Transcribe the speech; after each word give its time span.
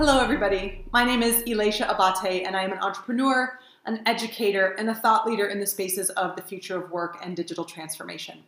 Hello, 0.00 0.18
everybody. 0.18 0.82
My 0.92 1.04
name 1.04 1.22
is 1.22 1.42
Elatia 1.42 1.86
Abate, 1.86 2.46
and 2.46 2.56
I 2.56 2.62
am 2.62 2.72
an 2.72 2.78
entrepreneur, 2.78 3.58
an 3.84 4.00
educator, 4.06 4.68
and 4.78 4.88
a 4.88 4.94
thought 4.94 5.26
leader 5.26 5.48
in 5.48 5.60
the 5.60 5.66
spaces 5.66 6.08
of 6.08 6.36
the 6.36 6.40
future 6.40 6.82
of 6.82 6.90
work 6.90 7.18
and 7.22 7.36
digital 7.36 7.66
transformation. 7.66 8.38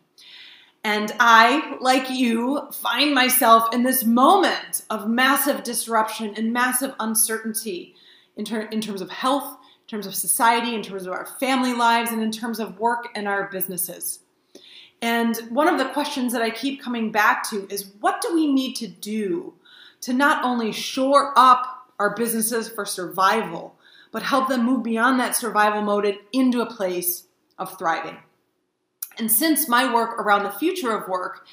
And 0.83 1.13
I, 1.21 1.77
like 1.79 2.09
you, 2.09 2.71
find 2.73 3.15
myself 3.15 3.75
in 3.75 3.83
this 3.83 4.03
moment 4.03 4.85
of 4.89 5.11
massive 5.11 5.63
disruption 5.63 6.33
and 6.39 6.55
massive 6.55 6.95
uncertainty 6.99 7.97
in, 8.39 8.47
ter- 8.47 8.69
in 8.69 8.81
terms 8.81 9.03
of 9.03 9.11
health, 9.11 9.59
in 9.83 9.89
terms 9.89 10.07
of 10.07 10.15
society, 10.15 10.75
in 10.75 10.83
terms 10.83 11.05
of 11.05 11.13
our 11.13 11.27
family 11.39 11.75
lives, 11.75 12.13
and 12.13 12.23
in 12.23 12.33
terms 12.33 12.61
of 12.61 12.79
work 12.79 13.09
and 13.15 13.29
our 13.29 13.51
businesses. 13.51 14.21
And 15.03 15.37
one 15.51 15.69
of 15.69 15.77
the 15.77 15.91
questions 15.91 16.33
that 16.33 16.41
I 16.41 16.49
keep 16.49 16.81
coming 16.81 17.13
back 17.13 17.47
to 17.51 17.69
is 17.69 17.93
what 18.01 18.23
do 18.23 18.35
we 18.35 18.51
need 18.51 18.75
to 18.77 18.89
do 18.89 19.53
to 20.03 20.13
not 20.13 20.45
only 20.45 20.73
shore 20.73 21.33
up 21.37 21.89
our 21.99 22.15
businesses 22.15 22.69
for 22.69 22.85
survival, 22.85 23.75
but 24.13 24.23
help 24.23 24.49
them 24.49 24.65
move 24.65 24.83
beyond 24.83 25.19
that 25.19 25.35
survival 25.35 25.83
mode 25.83 26.19
into 26.33 26.61
a 26.61 26.67
place 26.67 27.25
of 27.59 27.77
thriving? 27.79 28.19
And 29.19 29.31
since 29.31 29.69
my 29.69 29.93
work 29.93 30.19
around 30.19 30.45
the 30.45 30.51
future 30.51 30.97
of 30.97 31.09
work 31.09 31.47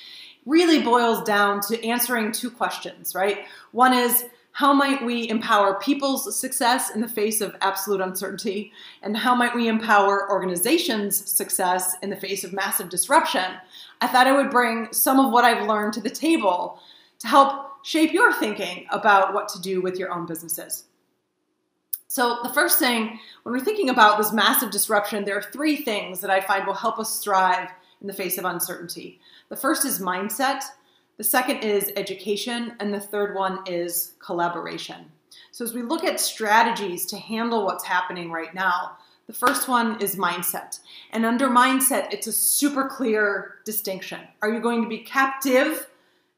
really 0.45 0.81
boils 0.81 1.23
down 1.23 1.61
to 1.61 1.85
answering 1.85 2.31
two 2.31 2.49
questions, 2.49 3.13
right? 3.13 3.45
One 3.71 3.93
is, 3.93 4.25
how 4.51 4.73
might 4.73 5.05
we 5.05 5.29
empower 5.29 5.79
people's 5.79 6.35
success 6.35 6.89
in 6.93 7.01
the 7.01 7.07
face 7.07 7.39
of 7.39 7.55
absolute 7.61 8.01
uncertainty? 8.01 8.73
And 9.03 9.15
how 9.15 9.35
might 9.35 9.55
we 9.55 9.67
empower 9.67 10.29
organizations' 10.29 11.29
success 11.31 11.95
in 12.01 12.09
the 12.09 12.15
face 12.15 12.43
of 12.43 12.51
massive 12.51 12.89
disruption? 12.89 13.45
I 14.01 14.07
thought 14.07 14.27
I 14.27 14.35
would 14.35 14.49
bring 14.49 14.91
some 14.91 15.19
of 15.19 15.31
what 15.31 15.45
I've 15.45 15.67
learned 15.67 15.93
to 15.93 16.01
the 16.01 16.09
table 16.09 16.81
to 17.19 17.27
help 17.27 17.85
shape 17.85 18.13
your 18.13 18.33
thinking 18.33 18.85
about 18.89 19.33
what 19.33 19.47
to 19.49 19.61
do 19.61 19.81
with 19.81 19.97
your 19.97 20.11
own 20.11 20.25
businesses. 20.25 20.85
So, 22.07 22.39
the 22.41 22.49
first 22.49 22.79
thing, 22.79 23.19
when 23.43 23.53
we're 23.53 23.63
thinking 23.63 23.89
about 23.89 24.17
this 24.17 24.33
massive 24.33 24.71
disruption, 24.71 25.25
there 25.25 25.37
are 25.37 25.43
three 25.43 25.75
things 25.75 26.21
that 26.21 26.31
I 26.31 26.41
find 26.41 26.65
will 26.65 26.73
help 26.73 26.97
us 26.97 27.23
thrive 27.23 27.69
in 28.01 28.07
the 28.07 28.13
face 28.13 28.39
of 28.39 28.45
uncertainty. 28.45 29.19
The 29.49 29.55
first 29.55 29.85
is 29.85 29.99
mindset, 29.99 30.63
the 31.17 31.23
second 31.23 31.57
is 31.57 31.91
education, 31.95 32.73
and 32.79 32.91
the 32.91 32.99
third 32.99 33.35
one 33.35 33.59
is 33.67 34.13
collaboration. 34.17 35.11
So, 35.51 35.63
as 35.63 35.73
we 35.73 35.83
look 35.83 36.03
at 36.03 36.19
strategies 36.19 37.05
to 37.07 37.17
handle 37.17 37.63
what's 37.63 37.83
happening 37.83 38.31
right 38.31 38.55
now, 38.55 38.97
the 39.27 39.33
first 39.33 39.67
one 39.67 40.01
is 40.01 40.15
mindset. 40.15 40.79
And 41.11 41.23
under 41.23 41.47
mindset, 41.47 42.11
it's 42.11 42.25
a 42.25 42.31
super 42.31 42.87
clear 42.87 43.57
distinction. 43.65 44.21
Are 44.41 44.51
you 44.51 44.59
going 44.59 44.81
to 44.81 44.89
be 44.89 44.97
captive 44.97 45.91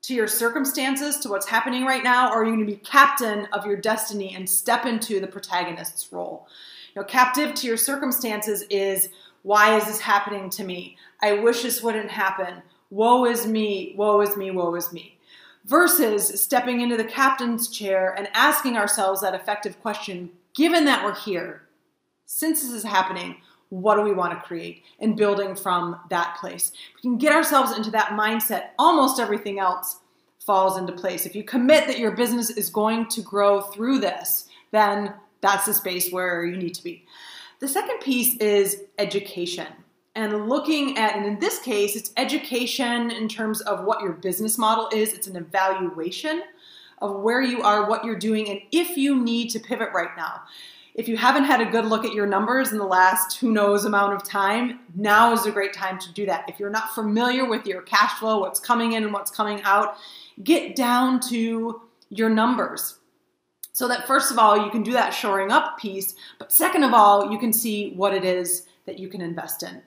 to 0.03 0.13
your 0.15 0.27
circumstances, 0.27 1.17
to 1.17 1.29
what's 1.29 1.47
happening 1.47 1.85
right 1.85 2.03
now, 2.03 2.31
or 2.31 2.41
are 2.41 2.45
you 2.45 2.55
going 2.55 2.65
to 2.65 2.71
be 2.71 2.77
captain 2.77 3.47
of 3.53 3.65
your 3.65 3.77
destiny 3.77 4.33
and 4.35 4.49
step 4.49 4.85
into 4.85 5.19
the 5.19 5.27
protagonist's 5.27 6.11
role? 6.11 6.47
You 6.95 7.01
know, 7.01 7.07
captive 7.07 7.53
to 7.55 7.67
your 7.67 7.77
circumstances 7.77 8.63
is 8.69 9.09
why 9.43 9.77
is 9.77 9.85
this 9.85 9.99
happening 9.99 10.49
to 10.51 10.63
me? 10.63 10.97
I 11.21 11.33
wish 11.33 11.61
this 11.61 11.83
wouldn't 11.83 12.09
happen. 12.09 12.61
Woe 12.89 13.25
is 13.25 13.45
me, 13.45 13.93
woe 13.95 14.21
is 14.21 14.35
me, 14.35 14.51
woe 14.51 14.73
is 14.75 14.91
me. 14.91 15.17
Versus 15.65 16.41
stepping 16.41 16.81
into 16.81 16.97
the 16.97 17.03
captain's 17.03 17.69
chair 17.69 18.13
and 18.17 18.27
asking 18.33 18.77
ourselves 18.77 19.21
that 19.21 19.35
effective 19.35 19.79
question 19.81 20.31
given 20.55 20.85
that 20.85 21.05
we're 21.05 21.15
here, 21.15 21.61
since 22.25 22.61
this 22.61 22.71
is 22.71 22.83
happening, 22.83 23.37
what 23.71 23.95
do 23.95 24.01
we 24.01 24.11
want 24.11 24.33
to 24.33 24.45
create 24.45 24.83
and 24.99 25.15
building 25.15 25.55
from 25.55 25.97
that 26.09 26.37
place? 26.39 26.73
We 26.95 27.01
can 27.01 27.17
get 27.17 27.31
ourselves 27.31 27.75
into 27.75 27.89
that 27.91 28.09
mindset 28.09 28.71
almost 28.77 29.19
everything 29.19 29.59
else 29.59 29.99
falls 30.45 30.77
into 30.77 30.91
place. 30.91 31.25
If 31.25 31.35
you 31.35 31.43
commit 31.43 31.87
that 31.87 31.97
your 31.97 32.11
business 32.11 32.49
is 32.49 32.69
going 32.69 33.07
to 33.07 33.21
grow 33.21 33.61
through 33.61 33.99
this 33.99 34.49
then 34.71 35.13
that's 35.39 35.65
the 35.65 35.73
space 35.73 36.11
where 36.11 36.45
you 36.45 36.57
need 36.57 36.75
to 36.75 36.83
be. 36.83 37.05
The 37.59 37.67
second 37.67 37.99
piece 37.99 38.35
is 38.37 38.83
education 38.99 39.67
and 40.15 40.49
looking 40.49 40.97
at 40.97 41.15
and 41.15 41.25
in 41.25 41.39
this 41.39 41.59
case 41.59 41.95
it's 41.95 42.11
education 42.17 43.09
in 43.09 43.29
terms 43.29 43.61
of 43.61 43.85
what 43.85 44.01
your 44.01 44.13
business 44.13 44.57
model 44.57 44.89
is. 44.91 45.13
It's 45.13 45.27
an 45.27 45.37
evaluation 45.37 46.43
of 47.01 47.21
where 47.21 47.41
you 47.41 47.61
are 47.61 47.89
what 47.89 48.03
you're 48.03 48.19
doing 48.19 48.49
and 48.49 48.59
if 48.73 48.97
you 48.97 49.17
need 49.23 49.49
to 49.51 49.59
pivot 49.59 49.89
right 49.93 50.15
now 50.17 50.41
if 50.93 51.07
you 51.07 51.15
haven't 51.15 51.45
had 51.45 51.61
a 51.61 51.65
good 51.65 51.85
look 51.85 52.05
at 52.05 52.13
your 52.13 52.25
numbers 52.25 52.71
in 52.71 52.77
the 52.77 52.85
last 52.85 53.37
who 53.37 53.51
knows 53.51 53.85
amount 53.85 54.13
of 54.13 54.23
time, 54.23 54.79
now 54.95 55.31
is 55.31 55.45
a 55.45 55.51
great 55.51 55.73
time 55.73 55.97
to 55.99 56.11
do 56.13 56.25
that. 56.25 56.45
If 56.49 56.59
you're 56.59 56.69
not 56.69 56.93
familiar 56.93 57.49
with 57.49 57.65
your 57.65 57.81
cash 57.81 58.19
flow, 58.19 58.39
what's 58.39 58.59
coming 58.59 58.93
in 58.93 59.03
and 59.03 59.13
what's 59.13 59.31
coming 59.31 59.61
out, 59.63 59.95
get 60.43 60.75
down 60.75 61.19
to 61.29 61.81
your 62.09 62.29
numbers. 62.29 62.99
So 63.73 63.87
that 63.87 64.05
first 64.05 64.31
of 64.31 64.37
all, 64.37 64.65
you 64.65 64.69
can 64.69 64.83
do 64.83 64.91
that 64.91 65.11
shoring 65.11 65.51
up 65.51 65.77
piece, 65.77 66.15
but 66.39 66.51
second 66.51 66.83
of 66.83 66.93
all, 66.93 67.31
you 67.31 67.39
can 67.39 67.53
see 67.53 67.93
what 67.93 68.13
it 68.13 68.25
is 68.25 68.67
that 68.85 68.99
you 68.99 69.07
can 69.07 69.21
invest 69.21 69.63
in. 69.63 69.81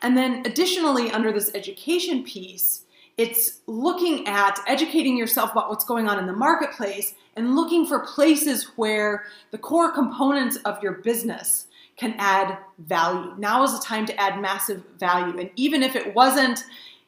And 0.00 0.16
then 0.16 0.42
additionally, 0.46 1.10
under 1.10 1.30
this 1.30 1.50
education 1.54 2.24
piece, 2.24 2.84
it's 3.18 3.60
looking 3.66 4.26
at 4.28 4.60
educating 4.68 5.16
yourself 5.16 5.50
about 5.50 5.68
what's 5.68 5.84
going 5.84 6.08
on 6.08 6.20
in 6.20 6.26
the 6.26 6.32
marketplace 6.32 7.14
and 7.36 7.56
looking 7.56 7.84
for 7.84 8.06
places 8.06 8.70
where 8.76 9.24
the 9.50 9.58
core 9.58 9.90
components 9.92 10.56
of 10.64 10.80
your 10.82 10.92
business 10.92 11.66
can 11.96 12.14
add 12.18 12.56
value. 12.78 13.34
Now 13.36 13.64
is 13.64 13.72
the 13.76 13.84
time 13.84 14.06
to 14.06 14.20
add 14.20 14.40
massive 14.40 14.84
value. 15.00 15.36
And 15.36 15.50
even 15.56 15.82
if 15.82 15.96
it 15.96 16.14
wasn't 16.14 16.64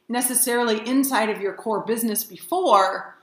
necessarily 0.08 0.86
inside 0.86 1.30
of 1.30 1.40
your 1.40 1.54
core 1.54 1.84
business 1.84 2.24
before, 2.24 3.16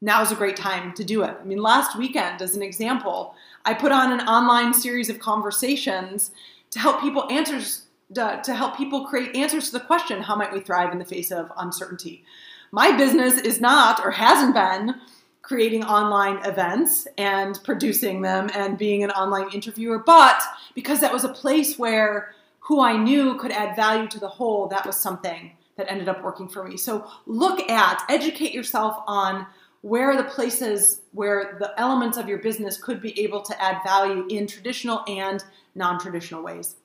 now 0.00 0.22
is 0.22 0.32
a 0.32 0.34
great 0.34 0.56
time 0.56 0.94
to 0.94 1.04
do 1.04 1.22
it. 1.22 1.36
I 1.38 1.44
mean, 1.44 1.58
last 1.58 1.98
weekend, 1.98 2.40
as 2.40 2.56
an 2.56 2.62
example, 2.62 3.34
I 3.66 3.74
put 3.74 3.92
on 3.92 4.18
an 4.18 4.26
online 4.26 4.72
series 4.72 5.10
of 5.10 5.18
conversations 5.18 6.30
to 6.70 6.78
help 6.78 7.02
people 7.02 7.30
answers 7.30 7.82
to, 8.14 8.40
to 8.44 8.54
help 8.54 8.76
people 8.76 9.06
create 9.06 9.34
answers 9.36 9.66
to 9.66 9.78
the 9.78 9.84
question, 9.84 10.22
how 10.22 10.36
might 10.36 10.52
we 10.52 10.60
thrive 10.60 10.92
in 10.92 10.98
the 10.98 11.04
face 11.04 11.30
of 11.30 11.52
uncertainty? 11.56 12.24
My 12.72 12.96
business 12.96 13.38
is 13.38 13.60
not 13.60 14.04
or 14.04 14.10
hasn't 14.10 14.54
been 14.54 14.94
creating 15.42 15.84
online 15.84 16.44
events 16.44 17.08
and 17.18 17.58
producing 17.64 18.22
them 18.22 18.50
and 18.54 18.78
being 18.78 19.02
an 19.02 19.10
online 19.10 19.52
interviewer, 19.52 19.98
but 19.98 20.40
because 20.74 21.00
that 21.00 21.12
was 21.12 21.24
a 21.24 21.28
place 21.28 21.78
where 21.78 22.34
who 22.60 22.80
I 22.80 22.96
knew 22.96 23.36
could 23.36 23.50
add 23.50 23.74
value 23.74 24.08
to 24.08 24.20
the 24.20 24.28
whole, 24.28 24.68
that 24.68 24.86
was 24.86 24.96
something 24.96 25.56
that 25.76 25.90
ended 25.90 26.08
up 26.08 26.22
working 26.22 26.48
for 26.48 26.62
me. 26.62 26.76
So 26.76 27.10
look 27.26 27.68
at, 27.68 28.04
educate 28.08 28.54
yourself 28.54 29.02
on 29.06 29.46
where 29.80 30.10
are 30.10 30.16
the 30.16 30.28
places 30.28 31.00
where 31.12 31.56
the 31.58 31.72
elements 31.80 32.18
of 32.18 32.28
your 32.28 32.38
business 32.38 32.76
could 32.76 33.00
be 33.00 33.18
able 33.20 33.40
to 33.42 33.60
add 33.60 33.78
value 33.82 34.26
in 34.28 34.46
traditional 34.46 35.02
and 35.08 35.42
non 35.74 35.98
traditional 35.98 36.42
ways. 36.42 36.76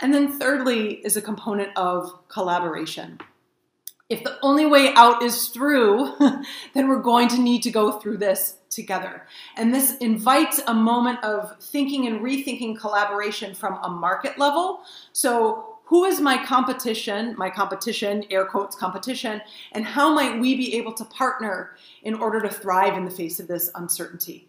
And 0.00 0.12
then, 0.12 0.38
thirdly, 0.38 0.94
is 1.04 1.16
a 1.16 1.22
component 1.22 1.76
of 1.76 2.28
collaboration 2.28 3.18
if 4.10 4.22
the 4.22 4.38
only 4.42 4.66
way 4.66 4.92
out 4.94 5.22
is 5.22 5.48
through, 5.48 6.14
then 6.74 6.88
we're 6.88 7.00
going 7.00 7.28
to 7.28 7.40
need 7.40 7.62
to 7.62 7.70
go 7.70 7.92
through 7.92 8.18
this 8.18 8.58
together. 8.68 9.26
And 9.56 9.74
this 9.74 9.96
invites 9.98 10.60
a 10.66 10.74
moment 10.74 11.24
of 11.24 11.58
thinking 11.60 12.06
and 12.06 12.20
rethinking 12.20 12.78
collaboration 12.78 13.54
from 13.54 13.78
a 13.82 13.88
market 13.88 14.38
level. 14.38 14.80
So, 15.12 15.70
who 15.86 16.04
is 16.04 16.18
my 16.18 16.42
competition, 16.42 17.34
my 17.36 17.50
competition, 17.50 18.24
air 18.30 18.46
quotes 18.46 18.74
competition, 18.74 19.42
and 19.72 19.84
how 19.84 20.14
might 20.14 20.40
we 20.40 20.56
be 20.56 20.76
able 20.76 20.94
to 20.94 21.04
partner 21.04 21.76
in 22.02 22.14
order 22.14 22.40
to 22.40 22.48
thrive 22.48 22.96
in 22.96 23.04
the 23.04 23.10
face 23.10 23.38
of 23.38 23.48
this 23.48 23.70
uncertainty? 23.74 24.48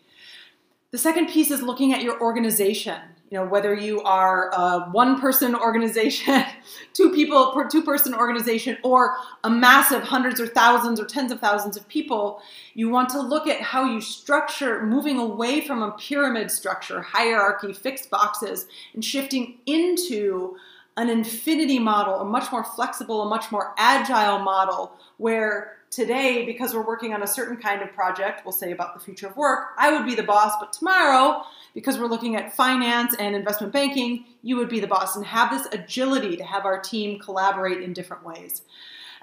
The 0.96 1.00
second 1.00 1.28
piece 1.28 1.52
is 1.52 1.62
looking 1.62 1.92
at 1.92 2.04
your 2.04 2.22
organization 2.22 3.02
you 3.30 3.38
know 3.38 3.46
whether 3.48 3.74
you 3.74 4.02
are 4.04 4.50
a 4.54 4.90
one 4.92 5.20
person 5.20 5.54
organization 5.54 6.46
two 6.94 7.12
people 7.12 7.54
two 7.70 7.84
person 7.84 8.14
organization 8.14 8.78
or 8.82 9.18
a 9.44 9.50
massive 9.50 10.04
hundreds 10.04 10.40
or 10.40 10.48
thousands 10.48 10.98
or 10.98 11.06
tens 11.06 11.34
of 11.34 11.42
thousands 11.42 11.76
of 11.76 11.86
people. 11.90 12.42
You 12.76 12.88
want 12.88 13.10
to 13.10 13.20
look 13.20 13.46
at 13.46 13.60
how 13.60 13.84
you 13.84 14.00
structure 14.00 14.86
moving 14.86 15.18
away 15.18 15.60
from 15.60 15.84
a 15.84 15.92
pyramid 15.98 16.50
structure 16.50 17.02
hierarchy 17.02 17.74
fixed 17.74 18.10
boxes 18.10 18.66
and 18.94 19.04
shifting 19.04 19.58
into 19.66 20.56
an 20.96 21.10
infinity 21.10 21.78
model 21.78 22.22
a 22.22 22.24
much 22.24 22.54
more 22.54 22.64
flexible 22.64 23.22
a 23.24 23.28
much 23.28 23.52
more 23.52 23.74
agile 23.78 24.40
model 24.40 24.94
where 25.18 25.75
today, 25.92 26.46
because 26.46 26.74
we're 26.74 26.86
working 26.86 27.14
on 27.14 27.24
a 27.24 27.28
certain 27.28 27.58
kind 27.58 27.82
of 27.82 27.94
project, 27.94 28.46
we'll 28.46 28.52
say 28.52 28.72
about 28.72 28.94
the 28.94 29.00
future 29.00 29.28
of 29.28 29.38
work, 29.38 29.70
I 29.78 29.92
would 29.92 30.06
be 30.06 30.16
the 30.16 30.24
boss, 30.24 30.54
but 30.60 30.74
tomorrow, 30.74 31.44
because 31.74 31.98
we're 31.98 32.08
looking 32.08 32.36
at 32.36 32.54
finance 32.54 33.16
and 33.18 33.36
investment 33.36 33.72
banking, 33.72 34.26
you 34.42 34.58
would 34.58 34.70
be 34.70 34.80
the 34.80 34.88
boss 34.88 35.16
and 35.16 35.26
have 35.26 35.52
this 35.52 35.68
agility 35.72 36.36
to 36.38 36.44
have 36.44 36.66
our 36.66 36.80
team 36.80 37.20
collaborate 37.20 37.82
in 37.82 37.94
different 37.94 38.26
ways. 38.26 38.62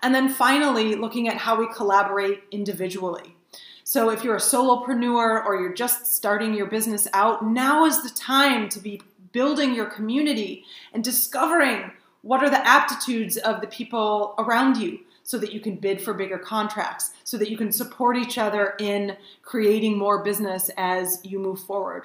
And 0.02 0.14
then 0.14 0.28
finally, 0.28 0.94
looking 0.94 1.28
at 1.28 1.36
how 1.36 1.56
we 1.56 1.72
collaborate 1.72 2.42
individually. 2.50 3.36
So 3.84 4.10
if 4.10 4.24
you're 4.24 4.36
a 4.36 4.40
solopreneur 4.40 5.44
or 5.44 5.60
you're 5.60 5.74
just 5.74 6.14
starting 6.14 6.54
your 6.54 6.66
business 6.66 7.06
out, 7.12 7.44
now 7.44 7.84
is 7.84 8.02
the 8.02 8.10
time 8.10 8.68
to 8.70 8.78
be 8.78 9.00
building 9.32 9.74
your 9.74 9.86
community 9.86 10.64
and 10.92 11.02
discovering 11.02 11.92
what 12.22 12.42
are 12.42 12.50
the 12.50 12.66
aptitudes 12.66 13.36
of 13.36 13.60
the 13.60 13.66
people 13.66 14.34
around 14.38 14.76
you 14.76 15.00
so 15.32 15.38
that 15.38 15.54
you 15.54 15.60
can 15.60 15.76
bid 15.76 15.98
for 15.98 16.12
bigger 16.12 16.36
contracts, 16.36 17.12
so 17.24 17.38
that 17.38 17.48
you 17.48 17.56
can 17.56 17.72
support 17.72 18.18
each 18.18 18.36
other 18.36 18.74
in 18.78 19.16
creating 19.40 19.96
more 19.96 20.22
business 20.22 20.70
as 20.76 21.20
you 21.24 21.38
move 21.38 21.58
forward. 21.58 22.04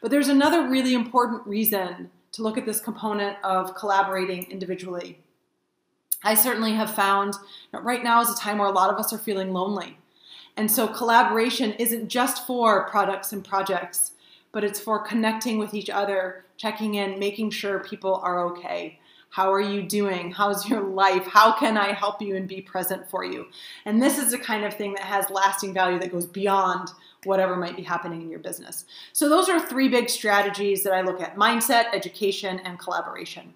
But 0.00 0.12
there's 0.12 0.28
another 0.28 0.68
really 0.68 0.94
important 0.94 1.44
reason 1.44 2.08
to 2.30 2.42
look 2.44 2.56
at 2.56 2.66
this 2.66 2.78
component 2.78 3.36
of 3.42 3.74
collaborating 3.74 4.48
individually. 4.48 5.18
I 6.22 6.34
certainly 6.34 6.74
have 6.74 6.94
found 6.94 7.34
that 7.72 7.82
right 7.82 8.04
now 8.04 8.20
is 8.20 8.30
a 8.30 8.36
time 8.36 8.58
where 8.58 8.68
a 8.68 8.72
lot 8.72 8.90
of 8.94 9.00
us 9.00 9.12
are 9.12 9.18
feeling 9.18 9.52
lonely. 9.52 9.98
And 10.56 10.70
so 10.70 10.86
collaboration 10.86 11.72
isn't 11.80 12.06
just 12.06 12.46
for 12.46 12.88
products 12.88 13.32
and 13.32 13.44
projects, 13.44 14.12
but 14.52 14.62
it's 14.62 14.78
for 14.78 15.00
connecting 15.00 15.58
with 15.58 15.74
each 15.74 15.90
other, 15.90 16.44
checking 16.56 16.94
in, 16.94 17.18
making 17.18 17.50
sure 17.50 17.80
people 17.80 18.14
are 18.22 18.46
okay. 18.52 19.00
How 19.30 19.52
are 19.52 19.60
you 19.60 19.82
doing? 19.82 20.30
How's 20.30 20.68
your 20.68 20.82
life? 20.82 21.26
How 21.26 21.52
can 21.52 21.76
I 21.76 21.92
help 21.92 22.22
you 22.22 22.36
and 22.36 22.48
be 22.48 22.60
present 22.60 23.08
for 23.08 23.24
you? 23.24 23.46
And 23.84 24.02
this 24.02 24.18
is 24.18 24.30
the 24.30 24.38
kind 24.38 24.64
of 24.64 24.74
thing 24.74 24.94
that 24.94 25.04
has 25.04 25.30
lasting 25.30 25.74
value 25.74 25.98
that 25.98 26.12
goes 26.12 26.26
beyond 26.26 26.88
whatever 27.24 27.56
might 27.56 27.76
be 27.76 27.82
happening 27.82 28.22
in 28.22 28.30
your 28.30 28.38
business. 28.38 28.84
So, 29.12 29.28
those 29.28 29.48
are 29.48 29.60
three 29.60 29.88
big 29.88 30.08
strategies 30.08 30.82
that 30.84 30.92
I 30.92 31.02
look 31.02 31.20
at 31.20 31.36
mindset, 31.36 31.92
education, 31.92 32.60
and 32.60 32.78
collaboration. 32.78 33.52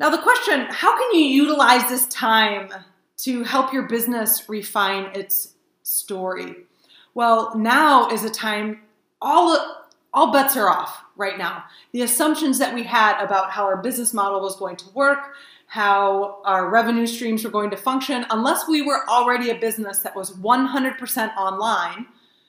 Now, 0.00 0.10
the 0.10 0.18
question 0.18 0.66
how 0.70 0.96
can 0.98 1.18
you 1.18 1.26
utilize 1.26 1.88
this 1.88 2.06
time 2.06 2.70
to 3.18 3.44
help 3.44 3.72
your 3.72 3.84
business 3.84 4.48
refine 4.48 5.10
its 5.14 5.54
story? 5.82 6.66
Well, 7.14 7.56
now 7.56 8.08
is 8.10 8.24
a 8.24 8.30
time, 8.30 8.82
all, 9.22 9.83
all 10.14 10.32
bets 10.32 10.56
are 10.56 10.70
off 10.70 11.02
right 11.16 11.36
now. 11.36 11.64
The 11.92 12.02
assumptions 12.02 12.58
that 12.58 12.72
we 12.72 12.84
had 12.84 13.22
about 13.22 13.50
how 13.50 13.64
our 13.64 13.76
business 13.76 14.14
model 14.14 14.40
was 14.40 14.56
going 14.56 14.76
to 14.76 14.90
work, 14.90 15.34
how 15.66 16.40
our 16.44 16.70
revenue 16.70 17.06
streams 17.06 17.44
were 17.44 17.50
going 17.50 17.70
to 17.70 17.76
function, 17.76 18.24
unless 18.30 18.68
we 18.68 18.80
were 18.80 19.08
already 19.08 19.50
a 19.50 19.56
business 19.56 19.98
that 19.98 20.14
was 20.14 20.30
100% 20.36 21.36
online, 21.36 22.06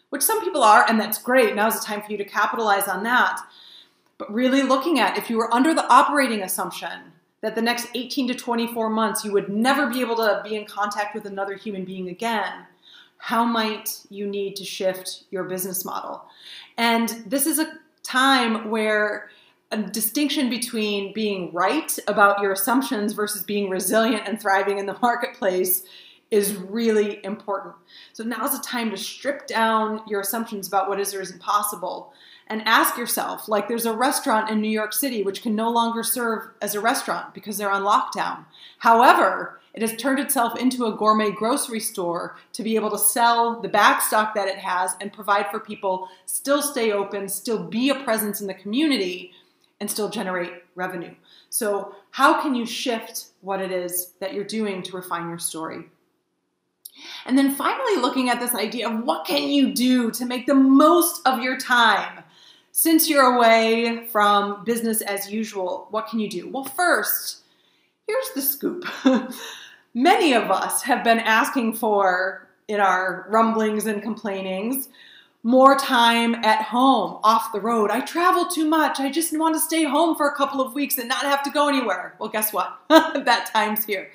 which 0.10 0.22
some 0.22 0.44
people 0.44 0.64
are, 0.64 0.86
and 0.88 1.00
that's 1.00 1.22
great. 1.22 1.56
Now's 1.56 1.80
the 1.80 1.86
time 1.86 2.02
for 2.02 2.12
you 2.12 2.18
to 2.20 2.26
capitalize 2.26 2.88
on 2.88 3.04
that. 3.04 3.42
But 4.18 4.32
really 4.32 4.62
looking 4.62 5.00
at 5.00 5.18
if 5.18 5.30
you 5.30 5.38
were 5.38 5.54
under 5.54 5.74
the 5.74 5.92
operating 5.92 6.44
assumption 6.44 7.12
that 7.42 7.56
the 7.56 7.62
next 7.62 7.88
18 7.96 8.28
to 8.30 8.36
24 8.36 8.90
months 8.90 9.26
you 9.26 9.32
would 9.32 9.50
never 9.50 9.88
be 9.88 10.02
able 10.02 10.16
to 10.18 10.42
be 10.44 10.56
in 10.56 10.66
contact 10.66 11.14
with 11.14 11.26
another 11.26 11.56
human 11.56 11.84
being 11.84 12.10
again, 12.10 12.66
how 13.18 13.44
might 13.44 14.02
you 14.10 14.28
need 14.28 14.56
to 14.56 14.64
shift 14.64 15.24
your 15.32 15.44
business 15.44 15.84
model? 15.84 16.26
And 16.78 17.10
this 17.26 17.46
is 17.46 17.60
a 17.60 17.68
time 18.04 18.70
where 18.70 19.30
a 19.72 19.78
distinction 19.78 20.50
between 20.50 21.14
being 21.14 21.52
right 21.54 21.98
about 22.08 22.42
your 22.42 22.52
assumptions 22.52 23.14
versus 23.14 23.44
being 23.44 23.70
resilient 23.70 24.28
and 24.28 24.40
thriving 24.40 24.78
in 24.78 24.86
the 24.86 24.98
marketplace 25.02 25.84
is 26.32 26.56
really 26.56 27.24
important. 27.24 27.76
So 28.14 28.24
now's 28.24 28.58
the 28.58 28.64
time 28.64 28.92
to 28.92 28.98
strip 28.98 29.48
down 29.48 30.02
your 30.08 30.22
assumptions 30.22 30.68
about 30.68 30.90
what 30.90 31.00
is 31.00 31.14
or 31.14 31.22
isn't 31.22 31.40
possible 31.40 32.14
and 32.48 32.62
ask 32.66 32.98
yourself 32.98 33.48
like 33.48 33.68
there's 33.68 33.86
a 33.86 33.94
restaurant 33.94 34.50
in 34.50 34.62
New 34.62 34.70
York 34.70 34.94
City 34.94 35.24
which 35.24 35.42
can 35.42 35.56
no 35.56 35.70
longer 35.70 36.04
serve 36.04 36.50
as 36.62 36.76
a 36.76 36.80
restaurant 36.80 37.34
because 37.34 37.58
they're 37.58 37.72
on 37.72 37.84
lockdown. 37.84 38.46
However, 38.80 39.60
it 39.76 39.82
has 39.82 39.96
turned 39.98 40.20
itself 40.20 40.58
into 40.58 40.86
a 40.86 40.96
gourmet 40.96 41.32
grocery 41.32 41.82
store 41.82 42.38
to 42.54 42.64
be 42.64 42.76
able 42.76 42.90
to 42.92 42.98
sell 42.98 43.62
the 43.62 43.68
backstock 43.68 44.34
that 44.34 44.48
it 44.48 44.58
has 44.58 44.96
and 45.02 45.12
provide 45.12 45.52
for 45.52 45.60
people, 45.60 46.08
still 46.26 46.62
stay 46.62 46.94
open, 46.94 47.28
still 47.28 47.62
be 47.62 47.90
a 47.90 48.04
presence 48.04 48.40
in 48.40 48.48
the 48.48 48.54
community, 48.54 49.34
and 49.82 49.92
still 49.92 50.10
generate 50.10 50.64
revenue. 50.76 51.14
So, 51.50 51.94
how 52.12 52.42
can 52.42 52.56
you 52.56 52.66
shift 52.66 53.26
what 53.42 53.62
it 53.62 53.72
is 53.72 54.14
that 54.22 54.34
you're 54.34 54.46
doing 54.46 54.82
to 54.84 54.96
refine 54.96 55.28
your 55.28 55.40
story? 55.40 55.84
And 57.26 57.38
then 57.38 57.54
finally, 57.54 57.98
looking 57.98 58.30
at 58.30 58.40
this 58.40 58.56
idea 58.56 58.90
of 58.90 59.04
what 59.04 59.28
can 59.28 59.50
you 59.50 59.74
do 59.74 60.10
to 60.12 60.26
make 60.26 60.46
the 60.48 60.56
most 60.56 61.22
of 61.28 61.42
your 61.42 61.58
time 61.58 62.24
since 62.72 63.10
you're 63.10 63.36
away 63.36 64.08
from 64.12 64.64
business 64.64 65.02
as 65.02 65.30
usual, 65.30 65.88
what 65.92 66.08
can 66.08 66.20
you 66.20 66.30
do? 66.30 66.50
Well, 66.50 66.64
first, 66.64 67.40
here's 68.08 68.32
the 68.36 68.42
scoop. 68.42 68.86
Many 69.98 70.34
of 70.34 70.52
us 70.52 70.82
have 70.82 71.06
been 71.06 71.20
asking 71.20 71.76
for, 71.76 72.50
in 72.68 72.82
our 72.82 73.26
rumblings 73.30 73.86
and 73.86 74.04
complainings, 74.04 74.90
more 75.42 75.78
time 75.78 76.36
at 76.36 76.64
home, 76.64 77.20
off 77.24 77.54
the 77.54 77.62
road. 77.62 77.90
I 77.92 78.02
travel 78.02 78.46
too 78.46 78.66
much. 78.66 79.00
I 79.00 79.10
just 79.10 79.38
want 79.38 79.56
to 79.56 79.62
stay 79.62 79.86
home 79.86 80.18
for 80.18 80.28
a 80.28 80.36
couple 80.36 80.60
of 80.60 80.74
weeks 80.74 80.98
and 80.98 81.08
not 81.08 81.24
have 81.24 81.44
to 81.44 81.50
go 81.50 81.70
anywhere. 81.70 82.14
Well, 82.20 82.28
guess 82.28 82.52
what? 82.52 82.78
that 82.90 83.50
time's 83.54 83.86
here. 83.86 84.12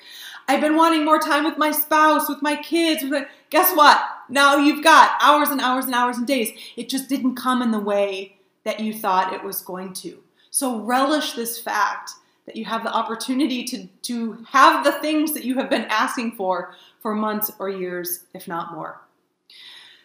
I've 0.49 0.61
been 0.61 0.77
wanting 0.77 1.03
more 1.03 1.19
time 1.19 1.45
with 1.45 1.57
my 1.57 1.71
spouse, 1.71 2.29
with 2.29 2.43
my 2.43 2.57
kids. 2.57 3.03
With 3.03 3.13
my... 3.13 3.27
Guess 3.49 3.75
what? 3.75 4.03
Now 4.29 4.57
you've 4.59 4.85
got 4.85 5.17
hours 5.23 5.49
and 5.49 5.63
hours 5.63 5.87
and 5.87 5.95
hours 5.95 6.19
and 6.19 6.27
days. 6.27 6.51
It 6.77 6.91
just 6.91 7.09
didn't 7.09 7.37
come 7.37 7.63
in 7.63 7.71
the 7.71 7.81
way 7.81 8.37
that 8.65 8.81
you 8.81 8.93
thought 8.93 9.33
it 9.33 9.43
was 9.43 9.63
going 9.63 9.95
to. 9.95 10.23
So 10.51 10.81
relish 10.81 11.33
this 11.33 11.59
fact 11.59 12.11
that 12.51 12.57
you 12.57 12.65
have 12.65 12.83
the 12.83 12.93
opportunity 12.93 13.63
to, 13.63 13.87
to 14.03 14.45
have 14.49 14.83
the 14.83 14.91
things 14.91 15.33
that 15.35 15.45
you 15.45 15.55
have 15.55 15.71
been 15.71 15.85
asking 15.85 16.33
for 16.33 16.75
for 16.99 17.15
months 17.15 17.53
or 17.61 17.71
years, 17.71 18.25
if 18.35 18.49
not 18.49 18.75
more. 18.75 19.01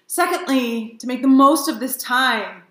Secondly, 0.06 0.95
to 1.00 1.07
make 1.07 1.24
the 1.24 1.27
most 1.27 1.68
of 1.68 1.80
this 1.80 1.97
time, 1.97 2.62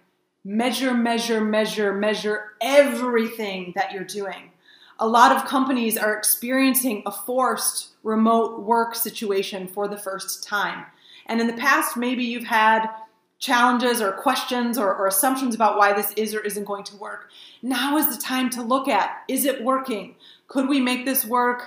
measure, 0.44 0.94
measure, 0.94 1.41
measure, 1.41 1.93
measure 1.93 2.53
everything 2.61 3.73
that 3.75 3.91
you're 3.91 4.05
doing. 4.05 4.53
A 5.00 5.09
lot 5.09 5.32
of 5.35 5.44
companies 5.44 5.99
are 5.99 6.17
experiencing 6.17 7.03
a 7.05 7.11
forced 7.11 7.88
remote 8.05 8.61
work 8.61 8.94
situation 8.94 9.67
for 9.67 9.88
the 9.88 9.99
first 9.99 10.47
time. 10.47 10.87
And 11.27 11.41
in 11.41 11.49
the 11.49 11.55
past, 11.55 11.97
maybe 11.97 12.23
you've 12.23 12.44
had 12.44 12.87
challenges 13.44 14.00
or 14.00 14.12
questions 14.12 14.79
or, 14.79 14.94
or, 14.94 15.06
assumptions 15.06 15.55
about 15.55 15.76
why 15.76 15.93
this 15.93 16.12
is 16.12 16.35
or 16.35 16.41
isn't 16.41 16.64
going 16.64 16.82
to 16.82 16.96
work. 16.96 17.29
Now 17.62 17.99
is 17.99 18.14
the 18.14 18.23
time 18.23 18.49
to 18.50 18.62
look 18.62 18.88
at 18.88 19.23
is 19.29 19.44
it 19.44 19.62
working? 19.62 20.14
Could 20.49 20.67
we 20.67 20.81
make 20.81 21.05
this 21.05 21.26
work 21.26 21.62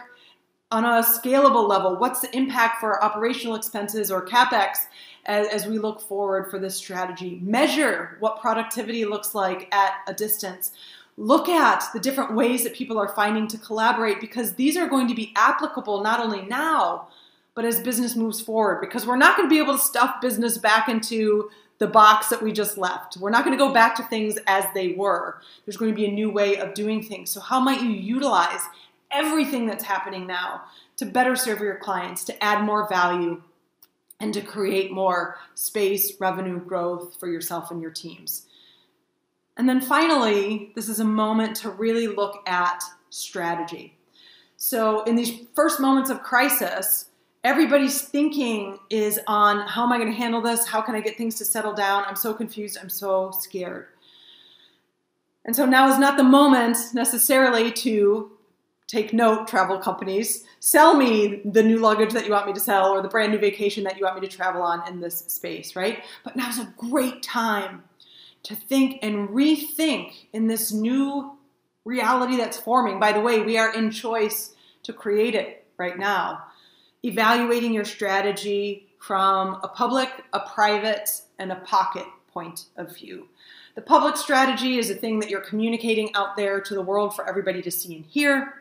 on 0.71 0.85
a 0.85 1.03
scalable 1.03 1.69
level? 1.69 1.95
What's 1.95 2.21
the 2.21 2.35
impact 2.35 2.79
for 2.79 3.03
operational 3.03 3.55
expenses 3.55 4.09
or 4.09 4.25
capex 4.25 4.77
as, 5.25 5.47
as 5.49 5.67
we 5.67 5.77
look 5.77 6.01
forward 6.01 6.49
for 6.49 6.57
this 6.57 6.75
strategy? 6.75 7.39
Measure 7.43 8.17
what 8.21 8.41
productivity 8.41 9.05
looks 9.05 9.35
like 9.35 9.73
at 9.73 9.99
a 10.07 10.15
distance. 10.15 10.71
Look 11.15 11.47
at 11.47 11.83
the 11.93 11.99
different 11.99 12.33
ways 12.33 12.63
that 12.63 12.73
people 12.73 12.97
are 12.97 13.09
finding 13.09 13.47
to 13.49 13.57
collaborate 13.57 14.19
because 14.19 14.53
these 14.53 14.77
are 14.77 14.87
going 14.87 15.07
to 15.07 15.15
be 15.15 15.31
applicable 15.35 16.01
not 16.01 16.19
only 16.19 16.41
now, 16.41 17.09
but 17.57 17.65
as 17.65 17.79
business 17.81 18.15
moves 18.15 18.39
forward, 18.39 18.79
because 18.81 19.07
we're 19.07 19.17
not 19.17 19.35
going 19.35 19.49
to 19.49 19.53
be 19.53 19.59
able 19.59 19.73
to 19.73 19.79
stuff 19.79 20.21
business 20.21 20.59
back 20.59 20.87
into 20.87 21.49
the 21.79 21.87
box 21.87 22.29
that 22.29 22.41
we 22.41 22.51
just 22.51 22.77
left. 22.77 23.17
We're 23.17 23.29
not 23.29 23.45
going 23.45 23.57
to 23.57 23.63
go 23.63 23.73
back 23.73 23.95
to 23.95 24.03
things 24.03 24.37
as 24.47 24.65
they 24.73 24.93
were. 24.93 25.41
There's 25.65 25.77
going 25.77 25.91
to 25.91 25.95
be 25.95 26.05
a 26.05 26.11
new 26.11 26.29
way 26.29 26.57
of 26.57 26.73
doing 26.73 27.03
things. 27.03 27.29
So, 27.29 27.39
how 27.39 27.59
might 27.59 27.81
you 27.81 27.89
utilize 27.89 28.61
everything 29.11 29.67
that's 29.67 29.83
happening 29.83 30.27
now 30.27 30.63
to 30.97 31.05
better 31.05 31.35
serve 31.35 31.59
your 31.59 31.75
clients, 31.75 32.23
to 32.25 32.43
add 32.43 32.63
more 32.63 32.87
value, 32.89 33.41
and 34.19 34.33
to 34.33 34.41
create 34.41 34.91
more 34.91 35.37
space, 35.53 36.19
revenue 36.19 36.59
growth 36.59 37.19
for 37.19 37.27
yourself 37.27 37.69
and 37.69 37.81
your 37.81 37.91
teams? 37.91 38.47
And 39.55 39.67
then 39.67 39.81
finally, 39.81 40.71
this 40.75 40.89
is 40.89 40.99
a 40.99 41.05
moment 41.05 41.55
to 41.57 41.69
really 41.69 42.07
look 42.07 42.41
at 42.47 42.83
strategy. 43.09 43.97
So, 44.55 45.03
in 45.03 45.15
these 45.15 45.45
first 45.53 45.79
moments 45.79 46.09
of 46.09 46.23
crisis, 46.23 47.05
everybody's 47.43 48.01
thinking 48.01 48.77
is 48.89 49.19
on 49.27 49.67
how 49.67 49.83
am 49.83 49.91
I 49.91 49.97
going 49.97 50.11
to 50.11 50.17
handle 50.17 50.41
this? 50.41 50.65
How 50.65 50.81
can 50.81 50.95
I 50.95 51.01
get 51.01 51.17
things 51.17 51.35
to 51.35 51.45
settle 51.45 51.73
down? 51.73 52.03
I'm 52.05 52.15
so 52.15 52.33
confused. 52.33 52.77
I'm 52.81 52.89
so 52.89 53.31
scared. 53.31 53.87
And 55.45 55.55
so 55.55 55.65
now 55.65 55.89
is 55.89 55.97
not 55.97 56.17
the 56.17 56.23
moment 56.23 56.77
necessarily 56.93 57.71
to 57.71 58.31
take 58.87 59.13
note, 59.13 59.47
travel 59.47 59.77
companies, 59.77 60.45
sell 60.59 60.95
me 60.95 61.41
the 61.45 61.63
new 61.63 61.77
luggage 61.77 62.13
that 62.13 62.25
you 62.25 62.31
want 62.31 62.47
me 62.47 62.53
to 62.53 62.59
sell 62.59 62.89
or 62.89 63.01
the 63.01 63.07
brand 63.07 63.31
new 63.31 63.37
vacation 63.37 63.83
that 63.83 63.97
you 63.97 64.03
want 64.05 64.19
me 64.19 64.27
to 64.27 64.33
travel 64.33 64.61
on 64.61 64.87
in 64.87 64.99
this 64.99 65.19
space, 65.27 65.75
right? 65.75 66.03
But 66.23 66.35
now's 66.35 66.57
a 66.57 66.73
great 66.77 67.21
time 67.21 67.83
to 68.43 68.55
think 68.55 68.99
and 69.01 69.29
rethink 69.29 70.13
in 70.31 70.47
this 70.47 70.71
new 70.71 71.37
reality 71.83 72.37
that's 72.37 72.57
forming. 72.57 72.99
By 72.99 73.11
the 73.11 73.19
way, 73.19 73.41
we 73.41 73.57
are 73.57 73.73
in 73.73 73.91
choice 73.91 74.53
to 74.83 74.93
create 74.93 75.35
it 75.35 75.65
right 75.77 75.97
now 75.97 76.43
evaluating 77.03 77.73
your 77.73 77.85
strategy 77.85 78.87
from 78.99 79.59
a 79.63 79.67
public, 79.67 80.09
a 80.33 80.39
private, 80.39 81.09
and 81.39 81.51
a 81.51 81.57
pocket 81.57 82.05
point 82.27 82.65
of 82.75 82.95
view. 82.95 83.27
The 83.75 83.81
public 83.81 84.17
strategy 84.17 84.77
is 84.77 84.89
a 84.89 84.95
thing 84.95 85.19
that 85.19 85.29
you're 85.29 85.41
communicating 85.41 86.13
out 86.15 86.35
there 86.35 86.59
to 86.59 86.73
the 86.73 86.81
world 86.81 87.15
for 87.15 87.27
everybody 87.29 87.61
to 87.61 87.69
see 87.69 87.95
and 87.95 88.05
hear. 88.05 88.53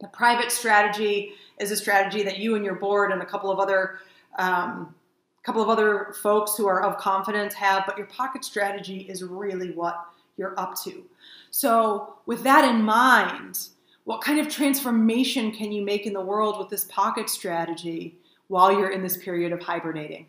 The 0.00 0.08
private 0.08 0.50
strategy 0.50 1.32
is 1.58 1.70
a 1.70 1.76
strategy 1.76 2.22
that 2.22 2.38
you 2.38 2.54
and 2.54 2.64
your 2.64 2.76
board 2.76 3.12
and 3.12 3.20
a 3.20 3.26
couple 3.26 3.50
of 3.50 3.58
other 3.58 3.98
um, 4.38 4.94
couple 5.42 5.62
of 5.62 5.68
other 5.68 6.14
folks 6.22 6.56
who 6.56 6.66
are 6.66 6.82
of 6.82 6.98
confidence 6.98 7.54
have, 7.54 7.84
but 7.86 7.96
your 7.96 8.06
pocket 8.06 8.44
strategy 8.44 9.00
is 9.08 9.22
really 9.22 9.70
what 9.70 10.06
you're 10.36 10.58
up 10.58 10.74
to. 10.84 11.04
So, 11.50 12.14
with 12.26 12.42
that 12.42 12.64
in 12.64 12.82
mind, 12.82 13.58
What 14.04 14.22
kind 14.22 14.40
of 14.40 14.48
transformation 14.48 15.52
can 15.52 15.72
you 15.72 15.82
make 15.82 16.06
in 16.06 16.12
the 16.12 16.20
world 16.20 16.58
with 16.58 16.68
this 16.68 16.84
pocket 16.84 17.28
strategy 17.28 18.16
while 18.48 18.72
you're 18.72 18.90
in 18.90 19.02
this 19.02 19.16
period 19.16 19.52
of 19.52 19.62
hibernating? 19.62 20.26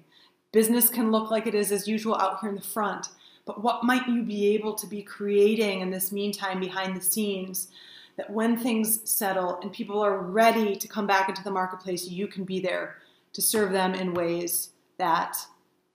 Business 0.51 0.89
can 0.89 1.11
look 1.11 1.31
like 1.31 1.47
it 1.47 1.55
is 1.55 1.71
as 1.71 1.87
usual 1.87 2.15
out 2.15 2.39
here 2.41 2.49
in 2.49 2.55
the 2.55 2.61
front, 2.61 3.07
but 3.45 3.63
what 3.63 3.83
might 3.83 4.07
you 4.07 4.23
be 4.23 4.53
able 4.53 4.73
to 4.75 4.85
be 4.85 5.01
creating 5.01 5.79
in 5.79 5.89
this 5.89 6.11
meantime 6.11 6.59
behind 6.59 6.95
the 6.95 7.01
scenes 7.01 7.69
that 8.17 8.29
when 8.29 8.57
things 8.57 9.09
settle 9.09 9.59
and 9.61 9.71
people 9.71 10.01
are 10.01 10.17
ready 10.17 10.75
to 10.75 10.87
come 10.87 11.07
back 11.07 11.29
into 11.29 11.43
the 11.43 11.49
marketplace, 11.49 12.07
you 12.07 12.27
can 12.27 12.43
be 12.43 12.59
there 12.59 12.97
to 13.33 13.41
serve 13.41 13.71
them 13.71 13.93
in 13.93 14.13
ways 14.13 14.71
that 14.97 15.37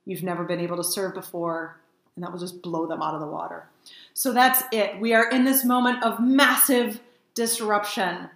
you've 0.05 0.23
never 0.23 0.43
been 0.43 0.59
able 0.59 0.77
to 0.77 0.83
serve 0.83 1.13
before, 1.13 1.79
and 2.15 2.23
that 2.23 2.31
will 2.31 2.39
just 2.39 2.61
blow 2.63 2.87
them 2.87 3.01
out 3.01 3.13
of 3.13 3.21
the 3.21 3.27
water. 3.27 3.67
So 4.13 4.33
that's 4.33 4.63
it. 4.71 4.99
We 4.99 5.13
are 5.13 5.29
in 5.29 5.45
this 5.45 5.63
moment 5.63 6.03
of 6.03 6.19
massive 6.19 6.99
disruption, 7.37 8.29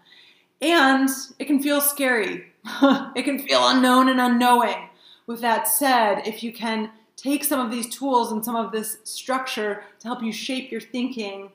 and 0.62 1.10
it 1.40 1.46
can 1.46 1.62
feel 1.62 1.82
scary. 1.82 2.46
it 3.16 3.24
can 3.24 3.40
feel 3.40 3.68
unknown 3.68 4.08
and 4.08 4.22
unknowing. 4.22 4.90
With 5.26 5.42
that 5.42 5.68
said, 5.68 6.22
if 6.28 6.44
you 6.44 6.54
can 6.54 6.92
take 7.18 7.44
some 7.44 7.60
of 7.60 7.72
these 7.72 7.90
tools 7.90 8.32
and 8.32 8.46
some 8.46 8.56
of 8.56 8.72
this 8.72 9.00
structure 9.04 9.84
to 10.00 10.08
help 10.08 10.22
you 10.22 10.32
shape 10.32 10.72
your 10.72 10.82
thinking, 10.82 11.52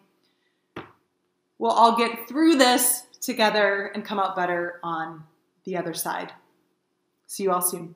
we'll 1.59 1.71
all 1.71 1.97
get 1.97 2.29
through 2.29 2.57
this 2.57 3.07
together 3.21 3.93
and 3.95 4.05
come 4.05 4.19
out 4.19 4.35
better 4.37 4.81
on 4.83 5.23
the 5.65 5.77
other 5.77 5.95
side. 5.95 6.33
See 7.27 7.45
you 7.45 7.53
all 7.53 7.63
soon. 7.63 7.95